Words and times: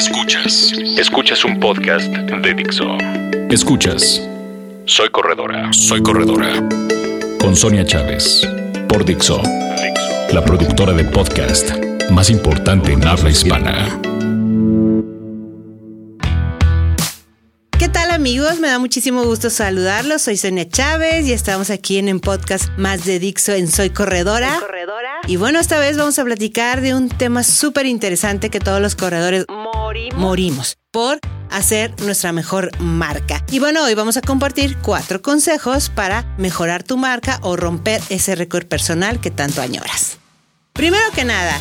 Escuchas. 0.00 0.72
Escuchas 0.96 1.44
un 1.44 1.60
podcast 1.60 2.06
de 2.06 2.54
Dixo. 2.54 2.96
Escuchas. 3.50 4.26
Soy 4.86 5.10
corredora. 5.10 5.70
Soy 5.74 6.02
corredora. 6.02 6.66
Con 7.38 7.54
Sonia 7.54 7.84
Chávez. 7.84 8.48
Por 8.88 9.04
Dixo. 9.04 9.42
La 10.32 10.42
productora 10.42 10.94
de 10.94 11.04
podcast 11.04 11.70
más 12.10 12.30
importante 12.30 12.92
en 12.92 13.06
habla 13.06 13.28
hispana. 13.28 14.00
¿Qué 17.78 17.88
tal 17.90 18.10
amigos? 18.10 18.58
Me 18.58 18.68
da 18.68 18.78
muchísimo 18.78 19.24
gusto 19.24 19.50
saludarlos. 19.50 20.22
Soy 20.22 20.38
Sonia 20.38 20.66
Chávez 20.66 21.26
y 21.26 21.34
estamos 21.34 21.68
aquí 21.68 21.98
en 21.98 22.08
el 22.08 22.20
podcast 22.20 22.70
más 22.78 23.04
de 23.04 23.18
Dixo 23.18 23.52
en 23.52 23.68
Soy 23.68 23.90
Corredora. 23.90 24.52
Soy 24.52 24.60
corredora. 24.60 25.10
Y 25.26 25.36
bueno, 25.36 25.60
esta 25.60 25.78
vez 25.78 25.96
vamos 25.96 26.18
a 26.18 26.24
platicar 26.24 26.80
de 26.80 26.94
un 26.94 27.08
tema 27.08 27.42
súper 27.42 27.86
interesante 27.86 28.50
que 28.50 28.60
todos 28.60 28.80
los 28.80 28.96
corredores 28.96 29.44
Morimos. 30.14 30.76
por 30.92 31.18
hacer 31.50 32.00
nuestra 32.02 32.32
mejor 32.32 32.70
marca. 32.78 33.44
Y 33.50 33.58
bueno, 33.58 33.84
hoy 33.84 33.94
vamos 33.94 34.16
a 34.16 34.20
compartir 34.20 34.76
cuatro 34.82 35.20
consejos 35.20 35.88
para 35.88 36.24
mejorar 36.38 36.82
tu 36.84 36.96
marca 36.96 37.38
o 37.42 37.56
romper 37.56 38.00
ese 38.08 38.36
récord 38.36 38.66
personal 38.66 39.20
que 39.20 39.30
tanto 39.32 39.60
añoras. 39.62 40.18
Primero 40.72 41.04
que 41.12 41.24
nada, 41.24 41.58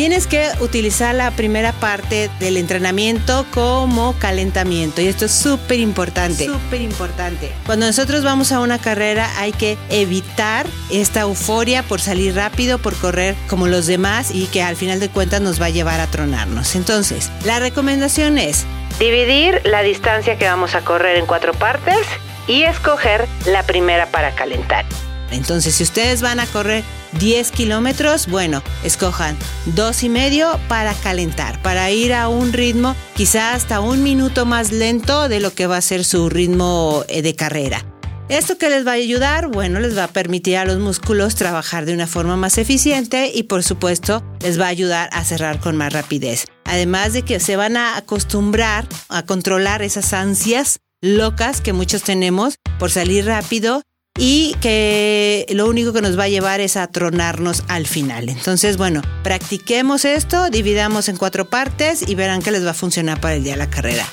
tienes 0.00 0.26
que 0.26 0.48
utilizar 0.60 1.14
la 1.14 1.30
primera 1.30 1.72
parte 1.72 2.30
del 2.40 2.56
entrenamiento 2.56 3.44
como 3.52 4.14
calentamiento 4.18 5.02
y 5.02 5.08
esto 5.08 5.26
es 5.26 5.30
súper 5.30 5.78
importante. 5.78 6.46
Súper 6.46 6.80
importante. 6.80 7.52
Cuando 7.66 7.84
nosotros 7.84 8.24
vamos 8.24 8.50
a 8.50 8.60
una 8.60 8.78
carrera 8.78 9.28
hay 9.36 9.52
que 9.52 9.76
evitar 9.90 10.66
esta 10.90 11.20
euforia 11.20 11.82
por 11.82 12.00
salir 12.00 12.34
rápido, 12.34 12.78
por 12.78 12.96
correr 12.96 13.34
como 13.46 13.66
los 13.66 13.86
demás 13.86 14.30
y 14.34 14.46
que 14.46 14.62
al 14.62 14.74
final 14.74 15.00
de 15.00 15.10
cuentas 15.10 15.42
nos 15.42 15.60
va 15.60 15.66
a 15.66 15.68
llevar 15.68 16.00
a 16.00 16.06
tronarnos. 16.06 16.76
Entonces, 16.76 17.30
la 17.44 17.58
recomendación 17.58 18.38
es 18.38 18.64
Dividir 18.98 19.60
la 19.64 19.82
distancia 19.82 20.38
que 20.38 20.46
vamos 20.46 20.74
a 20.74 20.80
correr 20.80 21.18
en 21.18 21.26
cuatro 21.26 21.52
partes 21.52 22.06
y 22.48 22.62
escoger 22.62 23.28
la 23.44 23.64
primera 23.64 24.06
para 24.06 24.34
calentar. 24.34 24.86
Entonces, 25.30 25.74
si 25.74 25.82
ustedes 25.82 26.22
van 26.22 26.40
a 26.40 26.46
correr 26.46 26.84
10 27.18 27.50
kilómetros, 27.52 28.26
bueno, 28.26 28.62
escojan 28.84 29.36
dos 29.66 30.02
y 30.02 30.08
medio 30.08 30.58
para 30.68 30.94
calentar, 30.94 31.60
para 31.62 31.90
ir 31.90 32.12
a 32.12 32.28
un 32.28 32.52
ritmo 32.52 32.94
quizá 33.14 33.54
hasta 33.54 33.80
un 33.80 34.02
minuto 34.02 34.46
más 34.46 34.72
lento 34.72 35.28
de 35.28 35.40
lo 35.40 35.52
que 35.52 35.66
va 35.66 35.76
a 35.76 35.82
ser 35.82 36.04
su 36.04 36.28
ritmo 36.28 37.04
eh, 37.08 37.22
de 37.22 37.34
carrera. 37.34 37.84
¿Esto 38.28 38.58
que 38.58 38.70
les 38.70 38.86
va 38.86 38.92
a 38.92 38.94
ayudar? 38.94 39.48
Bueno, 39.48 39.80
les 39.80 39.98
va 39.98 40.04
a 40.04 40.08
permitir 40.08 40.56
a 40.56 40.64
los 40.64 40.78
músculos 40.78 41.34
trabajar 41.34 41.84
de 41.84 41.94
una 41.94 42.06
forma 42.06 42.36
más 42.36 42.58
eficiente 42.58 43.32
y 43.34 43.42
por 43.42 43.64
supuesto 43.64 44.22
les 44.40 44.60
va 44.60 44.66
a 44.66 44.68
ayudar 44.68 45.10
a 45.12 45.24
cerrar 45.24 45.58
con 45.58 45.76
más 45.76 45.92
rapidez. 45.92 46.44
Además 46.64 47.12
de 47.12 47.22
que 47.22 47.40
se 47.40 47.56
van 47.56 47.76
a 47.76 47.96
acostumbrar 47.96 48.86
a 49.08 49.24
controlar 49.24 49.82
esas 49.82 50.12
ansias 50.12 50.78
locas 51.00 51.60
que 51.60 51.72
muchos 51.72 52.04
tenemos 52.04 52.54
por 52.78 52.92
salir 52.92 53.26
rápido 53.26 53.82
y 54.18 54.54
que 54.60 55.46
lo 55.50 55.68
único 55.68 55.92
que 55.92 56.02
nos 56.02 56.18
va 56.18 56.24
a 56.24 56.28
llevar 56.28 56.60
es 56.60 56.76
a 56.76 56.86
tronarnos 56.86 57.64
al 57.68 57.86
final. 57.86 58.28
Entonces, 58.28 58.76
bueno, 58.76 59.02
practiquemos 59.22 60.04
esto, 60.04 60.50
dividamos 60.50 61.08
en 61.08 61.16
cuatro 61.16 61.48
partes 61.48 62.06
y 62.06 62.14
verán 62.14 62.42
que 62.42 62.50
les 62.50 62.64
va 62.64 62.70
a 62.70 62.74
funcionar 62.74 63.20
para 63.20 63.34
el 63.36 63.44
día 63.44 63.52
de 63.52 63.58
la 63.58 63.70
carrera. 63.70 64.06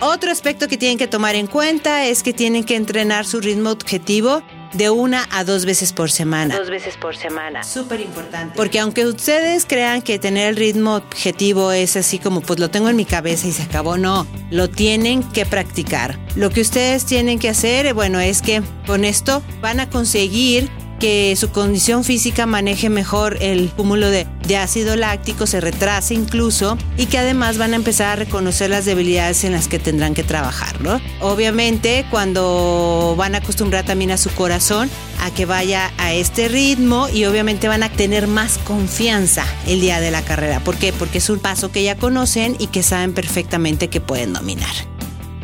Otro 0.00 0.32
aspecto 0.32 0.66
que 0.66 0.76
tienen 0.76 0.98
que 0.98 1.06
tomar 1.06 1.36
en 1.36 1.46
cuenta 1.46 2.06
es 2.06 2.24
que 2.24 2.32
tienen 2.32 2.64
que 2.64 2.74
entrenar 2.74 3.24
su 3.24 3.40
ritmo 3.40 3.70
objetivo 3.70 4.42
de 4.72 4.90
una 4.90 5.26
a 5.30 5.44
dos 5.44 5.64
veces 5.64 5.92
por 5.92 6.10
semana. 6.10 6.56
Dos 6.56 6.70
veces 6.70 6.96
por 6.96 7.16
semana. 7.16 7.62
Súper 7.62 8.00
importante. 8.00 8.54
Porque 8.56 8.80
aunque 8.80 9.06
ustedes 9.06 9.66
crean 9.66 10.02
que 10.02 10.18
tener 10.18 10.48
el 10.48 10.56
ritmo 10.56 10.96
objetivo 10.96 11.72
es 11.72 11.96
así 11.96 12.18
como 12.18 12.40
pues 12.40 12.58
lo 12.58 12.70
tengo 12.70 12.88
en 12.88 12.96
mi 12.96 13.04
cabeza 13.04 13.46
y 13.46 13.52
se 13.52 13.62
acabó, 13.62 13.96
no, 13.96 14.26
lo 14.50 14.68
tienen 14.68 15.22
que 15.22 15.46
practicar. 15.46 16.18
Lo 16.36 16.50
que 16.50 16.60
ustedes 16.60 17.04
tienen 17.04 17.38
que 17.38 17.48
hacer, 17.48 17.92
bueno, 17.94 18.20
es 18.20 18.42
que 18.42 18.62
con 18.86 19.04
esto 19.04 19.42
van 19.60 19.80
a 19.80 19.88
conseguir 19.90 20.70
que 21.02 21.34
su 21.34 21.50
condición 21.50 22.04
física 22.04 22.46
maneje 22.46 22.88
mejor 22.88 23.36
el 23.40 23.70
cúmulo 23.70 24.08
de, 24.08 24.28
ácido 24.56 24.94
láctico, 24.94 25.48
se 25.48 25.60
retrase 25.60 26.14
incluso, 26.14 26.78
y 26.96 27.06
que 27.06 27.18
además 27.18 27.58
van 27.58 27.72
a 27.72 27.76
empezar 27.76 28.06
a 28.10 28.16
reconocer 28.16 28.70
las 28.70 28.84
debilidades 28.84 29.42
en 29.42 29.50
las 29.50 29.66
que 29.66 29.80
tendrán 29.80 30.14
que 30.14 30.22
trabajar, 30.22 30.80
¿no? 30.80 31.00
Obviamente, 31.20 32.06
cuando 32.08 33.16
van 33.18 33.34
a 33.34 33.38
acostumbrar 33.38 33.84
también 33.84 34.12
a 34.12 34.16
su 34.16 34.30
corazón 34.30 34.88
a 35.20 35.32
que 35.32 35.44
vaya 35.44 35.90
a 35.98 36.12
este 36.12 36.46
ritmo 36.46 37.08
y 37.08 37.24
obviamente 37.24 37.66
van 37.66 37.82
a 37.82 37.88
tener 37.88 38.28
más 38.28 38.58
confianza 38.58 39.44
el 39.66 39.80
día 39.80 39.98
de 39.98 40.12
la 40.12 40.22
carrera. 40.22 40.60
¿Por 40.60 40.76
qué? 40.76 40.92
Porque 40.92 41.18
es 41.18 41.28
un 41.30 41.40
paso 41.40 41.72
que 41.72 41.82
ya 41.82 41.96
conocen 41.96 42.54
y 42.60 42.68
que 42.68 42.84
saben 42.84 43.12
perfectamente 43.12 43.88
que 43.88 44.00
pueden 44.00 44.34
dominar. 44.34 44.91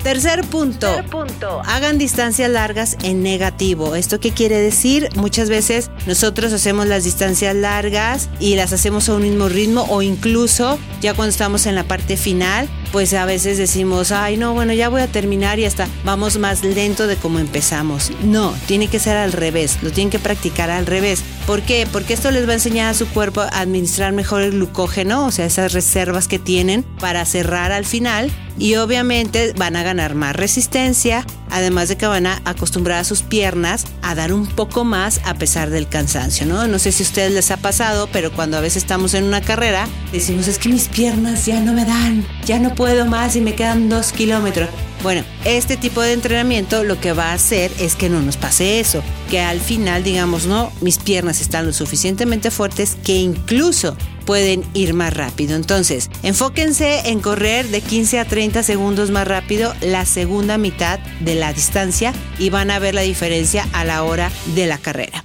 Tercer 0.03 0.45
punto. 0.47 0.95
Tercer 0.95 1.11
punto. 1.11 1.63
Hagan 1.67 1.99
distancias 1.99 2.51
largas 2.51 2.97
en 3.03 3.23
negativo. 3.23 3.95
¿Esto 3.95 4.21
qué 4.21 4.31
quiere 4.31 4.59
decir? 4.59 5.09
Muchas 5.17 5.49
veces 5.49 5.91
nosotros 6.07 6.53
hacemos 6.53 6.87
las 6.87 7.05
distancias 7.05 7.55
largas 7.55 8.29
y 8.41 8.57
las 8.57 8.73
hacemos 8.73 9.09
a 9.09 9.15
un 9.15 9.23
mismo 9.23 9.49
ritmo 9.49 9.87
o 9.91 10.03
incluso 10.03 10.79
ya 11.01 11.15
cuando 11.15 11.31
estamos 11.31 11.67
en 11.67 11.75
la 11.75 11.85
parte 11.85 12.17
final, 12.17 12.69
pues 12.93 13.13
a 13.15 13.25
veces 13.25 13.59
decimos, 13.59 14.13
ay 14.13 14.37
no, 14.37 14.55
bueno, 14.55 14.73
ya 14.73 14.89
voy 14.89 15.01
a 15.01 15.07
terminar 15.07 15.59
y 15.59 15.65
hasta 15.65 15.89
vamos 16.05 16.39
más 16.39 16.65
lento 16.65 17.07
de 17.07 17.17
como 17.17 17.39
empezamos. 17.39 18.11
No, 18.23 18.55
tiene 18.67 18.89
que 18.89 18.99
ser 18.99 19.17
al 19.17 19.33
revés, 19.33 19.79
lo 19.83 19.91
tienen 19.91 20.11
que 20.11 20.19
practicar 20.19 20.71
al 20.71 20.87
revés. 20.87 21.23
¿Por 21.47 21.63
qué? 21.63 21.87
Porque 21.91 22.15
esto 22.15 22.31
les 22.31 22.47
va 22.47 22.53
a 22.53 22.55
enseñar 22.55 22.91
a 22.91 22.95
su 22.95 23.07
cuerpo 23.09 23.41
a 23.41 23.49
administrar 23.49 24.13
mejor 24.13 24.43
el 24.43 24.53
glucógeno, 24.53 25.27
o 25.27 25.31
sea, 25.31 25.47
esas 25.47 25.73
reservas 25.73 26.29
que 26.29 26.39
tienen 26.39 26.83
para 26.83 27.25
cerrar 27.25 27.73
al 27.73 27.85
final 27.85 28.31
y 28.59 28.77
obviamente 28.77 29.53
van 29.57 29.77
a 29.77 29.83
ganar 29.83 30.15
más 30.15 30.35
resistencia, 30.35 31.25
además 31.51 31.89
de 31.89 31.97
que 31.97 32.07
van 32.07 32.27
a 32.27 32.43
acostumbrar 32.45 32.99
a 32.99 33.05
sus 33.05 33.23
piernas 33.23 33.85
a 34.03 34.15
dar 34.15 34.33
un 34.33 34.47
poco 34.47 34.85
más 34.85 35.21
a 35.25 35.35
pesar 35.35 35.71
del 35.71 35.89
cansancio, 35.89 36.47
¿no? 36.47 36.67
No 36.67 36.79
sé 36.79 36.93
si 36.93 37.03
a 37.03 37.07
ustedes 37.07 37.33
les 37.33 37.51
ha 37.51 37.57
pasado, 37.57 38.09
pero 38.13 38.33
cuando 38.33 38.57
a 38.57 38.61
veces 38.61 38.83
estamos 38.83 39.15
en 39.15 39.25
una 39.25 39.41
carrera, 39.41 39.89
decimos, 40.13 40.49
es 40.49 40.59
que 40.59 40.69
mis 40.69 40.89
piernas 40.89 41.47
ya 41.47 41.61
no 41.61 41.73
me 41.73 41.85
dan, 41.85 42.27
ya 42.45 42.59
no 42.59 42.75
puedo 42.75 43.07
más 43.07 43.37
y 43.37 43.41
me 43.41 43.55
quedan 43.55 43.89
dos 43.89 44.13
kilómetros. 44.13 44.69
Bueno, 45.03 45.23
este 45.45 45.77
tipo 45.77 46.03
de 46.03 46.13
entrenamiento 46.13 46.83
lo 46.83 47.01
que 47.01 47.13
va 47.13 47.31
a 47.31 47.35
hacer 47.35 47.71
es 47.79 47.95
que 47.95 48.09
no 48.09 48.21
nos 48.21 48.37
pase 48.37 48.81
eso, 48.81 49.01
que 49.31 49.41
al 49.41 49.61
final 49.61 50.03
digamos, 50.03 50.47
no, 50.47 50.73
mis 50.81 50.99
piernas 50.99 51.41
están 51.41 51.67
lo 51.67 51.73
suficientemente 51.73 52.51
fuertes 52.51 52.97
que 53.05 53.15
incluso 53.15 53.97
pueden 54.29 54.63
ir 54.75 54.93
más 54.93 55.15
rápido. 55.15 55.57
Entonces, 55.57 56.11
enfóquense 56.23 57.09
en 57.09 57.21
correr 57.21 57.67
de 57.69 57.81
15 57.81 58.19
a 58.19 58.27
30 58.27 58.63
segundos 58.63 59.11
más 59.11 59.27
rápido 59.27 59.73
la 59.81 60.05
segunda 60.05 60.59
mitad 60.59 60.99
de 61.21 61.35
la 61.35 61.55
distancia 61.55 62.13
y 62.39 62.51
van 62.51 62.71
a 62.71 62.79
ver 62.79 62.95
la 62.95 63.01
diferencia 63.01 63.67
a 63.73 63.87
la 63.87 64.05
hora 64.05 64.31
de 64.55 64.67
la 64.67 64.77
carrera. 64.77 65.25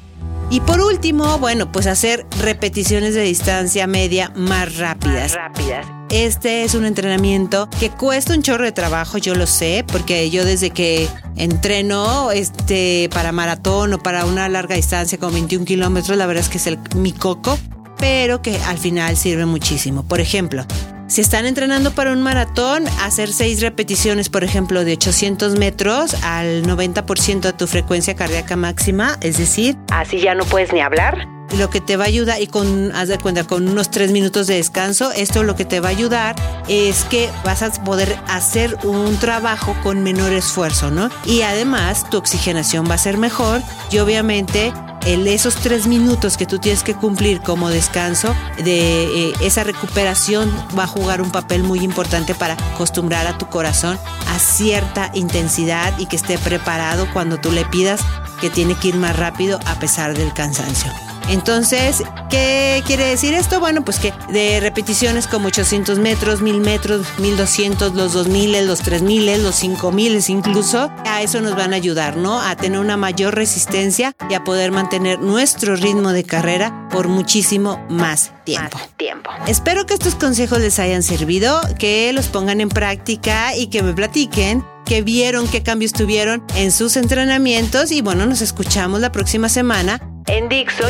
Y 0.49 0.61
por 0.61 0.79
último, 0.79 1.37
bueno, 1.37 1.69
pues 1.69 1.85
hacer 1.85 2.25
repeticiones 2.39 3.13
de 3.13 3.23
distancia 3.23 3.87
media 3.87 4.31
más 4.37 4.77
rápidas. 4.77 5.33
Más 5.33 5.53
rápidas. 5.53 5.85
Este 6.09 6.63
es 6.63 6.73
un 6.73 6.85
entrenamiento 6.85 7.67
que 7.81 7.89
cuesta 7.89 8.33
un 8.33 8.41
chorro 8.41 8.63
de 8.63 8.71
trabajo, 8.71 9.17
yo 9.17 9.35
lo 9.35 9.47
sé, 9.47 9.83
porque 9.91 10.29
yo 10.29 10.45
desde 10.45 10.69
que 10.69 11.09
entreno 11.35 12.31
este, 12.31 13.09
para 13.13 13.33
maratón 13.33 13.95
o 13.95 13.99
para 13.99 14.25
una 14.25 14.47
larga 14.47 14.75
distancia 14.75 15.17
como 15.17 15.33
21 15.33 15.65
kilómetros, 15.65 16.17
la 16.17 16.25
verdad 16.25 16.43
es 16.43 16.49
que 16.49 16.57
es 16.57 16.67
el, 16.67 16.79
mi 16.95 17.11
coco, 17.11 17.59
pero 17.97 18.41
que 18.41 18.57
al 18.67 18.77
final 18.77 19.17
sirve 19.17 19.45
muchísimo. 19.45 20.03
Por 20.03 20.19
ejemplo, 20.19 20.65
si 21.07 21.21
están 21.21 21.45
entrenando 21.45 21.91
para 21.91 22.11
un 22.11 22.21
maratón, 22.21 22.87
hacer 23.01 23.31
seis 23.31 23.61
repeticiones, 23.61 24.29
por 24.29 24.43
ejemplo, 24.43 24.83
de 24.83 24.93
800 24.93 25.57
metros 25.59 26.15
al 26.23 26.63
90% 26.65 27.41
de 27.41 27.53
tu 27.53 27.67
frecuencia 27.67 28.15
cardíaca 28.15 28.55
máxima, 28.55 29.17
es 29.21 29.37
decir, 29.37 29.77
Así 29.91 30.19
ya 30.19 30.33
no 30.33 30.43
puedes 30.45 30.73
ni 30.73 30.81
hablar. 30.81 31.27
lo 31.57 31.69
que 31.69 31.81
te 31.81 31.97
va 31.97 32.05
a 32.05 32.07
ayudar, 32.07 32.41
y 32.41 32.47
con, 32.47 32.91
haz 32.95 33.09
de 33.09 33.19
cuenta, 33.19 33.43
con 33.43 33.67
unos 33.67 33.91
tres 33.91 34.11
minutos 34.11 34.47
de 34.47 34.55
descanso, 34.55 35.11
esto 35.11 35.43
lo 35.43 35.55
que 35.55 35.65
te 35.65 35.79
va 35.81 35.89
a 35.89 35.91
ayudar 35.91 36.35
es 36.67 37.03
que 37.03 37.29
vas 37.45 37.61
a 37.61 37.69
poder 37.83 38.17
hacer 38.27 38.75
un 38.83 39.15
trabajo 39.19 39.75
con 39.83 40.01
menor 40.01 40.33
esfuerzo, 40.33 40.89
¿no? 40.89 41.11
Y 41.25 41.43
además 41.43 42.09
tu 42.09 42.17
oxigenación 42.17 42.89
va 42.89 42.95
a 42.95 42.97
ser 42.97 43.17
mejor 43.17 43.61
y 43.91 43.99
obviamente 43.99 44.73
esos 45.05 45.55
tres 45.55 45.87
minutos 45.87 46.37
que 46.37 46.45
tú 46.45 46.59
tienes 46.59 46.83
que 46.83 46.95
cumplir 46.95 47.41
como 47.41 47.69
descanso, 47.69 48.33
de 48.63 49.29
eh, 49.29 49.33
esa 49.41 49.63
recuperación 49.63 50.51
va 50.77 50.83
a 50.83 50.87
jugar 50.87 51.21
un 51.21 51.31
papel 51.31 51.63
muy 51.63 51.79
importante 51.79 52.33
para 52.35 52.53
acostumbrar 52.53 53.27
a 53.27 53.37
tu 53.37 53.47
corazón 53.47 53.99
a 54.29 54.39
cierta 54.39 55.11
intensidad 55.13 55.97
y 55.97 56.05
que 56.05 56.15
esté 56.15 56.37
preparado 56.37 57.07
cuando 57.11 57.37
tú 57.37 57.51
le 57.51 57.65
pidas 57.65 58.01
que 58.39 58.49
tiene 58.49 58.75
que 58.75 58.89
ir 58.89 58.95
más 58.95 59.17
rápido 59.17 59.59
a 59.65 59.75
pesar 59.75 60.17
del 60.17 60.33
cansancio. 60.33 60.91
Entonces, 61.29 62.03
¿qué 62.29 62.83
quiere 62.85 63.05
decir 63.05 63.33
esto? 63.33 63.59
Bueno, 63.59 63.83
pues 63.83 63.99
que 63.99 64.13
de 64.29 64.59
repeticiones 64.59 65.27
como 65.27 65.47
800 65.47 65.99
metros, 65.99 66.41
1000 66.41 66.59
metros, 66.59 67.05
1200, 67.19 67.93
los 67.95 68.13
2000, 68.13 68.67
los 68.67 68.79
3000, 68.81 69.43
los 69.43 69.55
5000 69.55 70.23
incluso, 70.27 70.91
a 71.05 71.21
eso 71.21 71.41
nos 71.41 71.55
van 71.55 71.73
a 71.73 71.75
ayudar, 71.75 72.17
¿no? 72.17 72.41
A 72.41 72.55
tener 72.55 72.79
una 72.79 72.97
mayor 72.97 73.35
resistencia 73.35 74.13
y 74.29 74.33
a 74.33 74.43
poder 74.43 74.71
mantener 74.71 75.19
nuestro 75.19 75.75
ritmo 75.75 76.11
de 76.11 76.23
carrera 76.23 76.87
por 76.91 77.07
muchísimo 77.07 77.83
más 77.89 78.31
tiempo. 78.43 78.79
tiempo. 78.97 79.29
Espero 79.47 79.85
que 79.85 79.93
estos 79.93 80.15
consejos 80.15 80.59
les 80.59 80.79
hayan 80.79 81.03
servido, 81.03 81.61
que 81.79 82.11
los 82.13 82.27
pongan 82.27 82.61
en 82.61 82.69
práctica 82.69 83.55
y 83.55 83.67
que 83.67 83.81
me 83.81 83.93
platiquen 83.93 84.65
qué 84.85 85.01
vieron, 85.01 85.47
qué 85.47 85.63
cambios 85.63 85.93
tuvieron 85.93 86.43
en 86.55 86.71
sus 86.71 86.97
entrenamientos 86.97 87.91
y 87.91 88.01
bueno, 88.01 88.25
nos 88.25 88.41
escuchamos 88.41 88.99
la 88.99 89.11
próxima 89.11 89.49
semana 89.49 89.99
en 90.27 90.49
Dixo. 90.49 90.83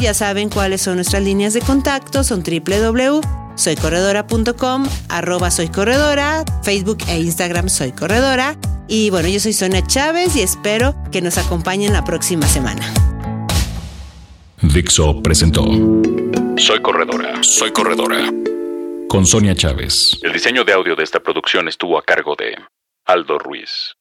Ya 0.00 0.14
saben 0.14 0.48
cuáles 0.48 0.80
son 0.82 0.96
nuestras 0.96 1.22
líneas 1.22 1.54
de 1.54 1.60
contacto, 1.60 2.24
son 2.24 2.42
www.soycorredora.com, 2.42 4.88
arroba 5.08 5.50
soycorredora, 5.50 6.44
Facebook 6.62 6.98
e 7.08 7.18
Instagram 7.18 7.68
Soy 7.68 7.92
Corredora. 7.92 8.56
Y 8.88 9.10
bueno, 9.10 9.28
yo 9.28 9.38
soy 9.40 9.52
Sonia 9.52 9.86
Chávez 9.86 10.36
y 10.36 10.42
espero 10.42 10.94
que 11.10 11.20
nos 11.20 11.38
acompañen 11.38 11.92
la 11.92 12.04
próxima 12.04 12.46
semana. 12.46 12.88
Dixo 14.62 15.20
presentó 15.22 15.64
Soy 16.56 16.80
Corredora, 16.80 17.42
Soy 17.42 17.72
Corredora. 17.72 18.30
Con 19.08 19.26
Sonia 19.26 19.54
Chávez. 19.54 20.18
El 20.22 20.32
diseño 20.32 20.64
de 20.64 20.72
audio 20.72 20.96
de 20.96 21.04
esta 21.04 21.20
producción 21.20 21.68
estuvo 21.68 21.98
a 21.98 22.02
cargo 22.02 22.34
de 22.36 22.56
Aldo 23.04 23.38
Ruiz. 23.38 23.94